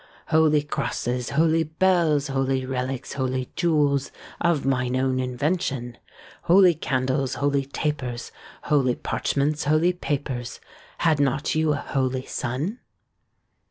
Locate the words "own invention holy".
4.95-6.73